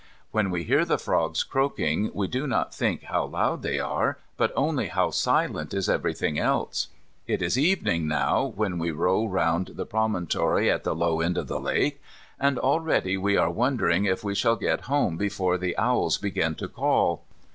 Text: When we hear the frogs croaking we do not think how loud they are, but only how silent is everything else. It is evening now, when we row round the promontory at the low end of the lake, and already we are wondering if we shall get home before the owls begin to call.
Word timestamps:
When 0.31 0.49
we 0.49 0.63
hear 0.63 0.83
the 0.83 0.97
frogs 0.97 1.43
croaking 1.43 2.09
we 2.15 2.25
do 2.27 2.47
not 2.47 2.73
think 2.73 3.03
how 3.03 3.23
loud 3.27 3.61
they 3.61 3.79
are, 3.79 4.17
but 4.35 4.51
only 4.55 4.87
how 4.87 5.11
silent 5.11 5.75
is 5.75 5.87
everything 5.87 6.39
else. 6.39 6.87
It 7.27 7.43
is 7.43 7.55
evening 7.55 8.07
now, 8.07 8.51
when 8.55 8.79
we 8.79 8.89
row 8.89 9.23
round 9.27 9.73
the 9.75 9.85
promontory 9.85 10.71
at 10.71 10.83
the 10.83 10.95
low 10.95 11.21
end 11.21 11.37
of 11.37 11.45
the 11.47 11.59
lake, 11.59 12.01
and 12.39 12.57
already 12.57 13.15
we 13.15 13.37
are 13.37 13.51
wondering 13.51 14.05
if 14.05 14.23
we 14.23 14.33
shall 14.33 14.55
get 14.55 14.85
home 14.89 15.17
before 15.17 15.59
the 15.59 15.77
owls 15.77 16.17
begin 16.17 16.55
to 16.55 16.67
call. 16.67 17.21